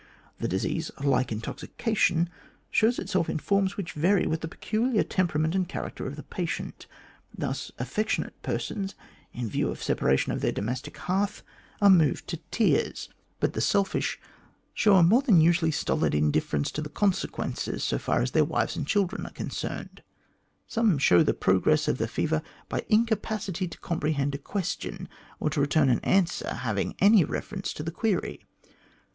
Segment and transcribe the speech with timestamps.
[0.39, 2.27] The disease, like intoxication,
[2.71, 6.87] shows itself in forms which vary with the peculiar temperament and character of the patient.
[7.37, 8.95] Thus, affectionate persons,
[9.31, 11.43] in view of separation from the domestic hearth,
[11.83, 13.09] are moved to tears,
[13.39, 14.19] but THE GREAT GOLD ''HUSH' i.'\"'.' V', i ''101' the selfish
[14.73, 18.75] show a more than usually stolid indifference to the consequences, so far as their wives
[18.75, 20.01] and children are concerned.
[20.65, 25.07] Some show the progress of the fever by incapacity to comprehend a question,
[25.39, 28.41] or to return an answer having any reference to the query.